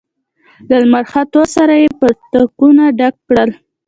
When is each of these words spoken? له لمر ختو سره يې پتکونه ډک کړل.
له 0.67 0.75
لمر 0.83 1.03
ختو 1.11 1.41
سره 1.55 1.73
يې 1.81 1.89
پتکونه 1.99 2.83
ډک 2.99 3.15
کړل. 3.27 3.49